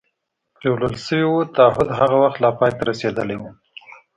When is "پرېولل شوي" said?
0.55-1.25